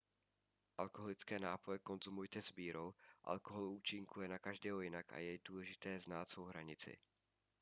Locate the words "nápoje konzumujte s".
1.39-2.53